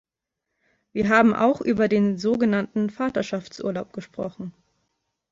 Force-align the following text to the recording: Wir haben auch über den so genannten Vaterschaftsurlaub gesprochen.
Wir 0.93 1.09
haben 1.09 1.35
auch 1.35 1.61
über 1.61 1.87
den 1.87 2.17
so 2.17 2.33
genannten 2.33 2.89
Vaterschaftsurlaub 2.89 3.93
gesprochen. 3.93 4.51